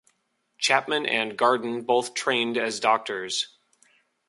Chapman 0.57 1.05
and 1.05 1.37
Garden 1.37 1.83
both 1.83 2.15
trained 2.15 2.57
as 2.57 2.79
doctors. 2.79 3.59